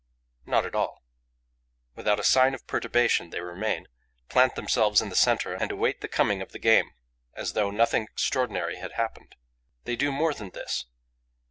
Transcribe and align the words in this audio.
Not 0.47 0.65
at 0.65 0.73
all. 0.73 1.03
Without 1.93 2.19
a 2.19 2.23
sign 2.23 2.55
of 2.55 2.65
perturbation, 2.65 3.29
they 3.29 3.39
remain, 3.39 3.87
plant 4.29 4.55
themselves 4.55 4.99
in 4.99 5.09
the 5.09 5.15
centre 5.15 5.53
and 5.53 5.71
await 5.71 6.01
the 6.01 6.07
coming 6.07 6.41
of 6.41 6.53
the 6.53 6.57
game, 6.57 6.89
as 7.35 7.53
though 7.53 7.69
nothing 7.69 8.05
extraordinary 8.09 8.77
had 8.77 8.93
happened. 8.93 9.35
They 9.83 9.95
do 9.95 10.11
more 10.11 10.33
than 10.33 10.49
this. 10.53 10.85